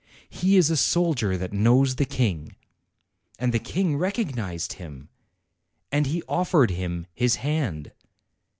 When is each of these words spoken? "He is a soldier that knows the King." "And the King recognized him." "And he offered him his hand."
"He 0.31 0.57
is 0.57 0.71
a 0.71 0.77
soldier 0.77 1.37
that 1.37 1.53
knows 1.53 1.97
the 1.97 2.05
King." 2.05 2.55
"And 3.37 3.53
the 3.53 3.59
King 3.59 3.97
recognized 3.97 4.73
him." 4.73 5.09
"And 5.91 6.07
he 6.07 6.23
offered 6.27 6.71
him 6.71 7.05
his 7.13 7.35
hand." 7.35 7.91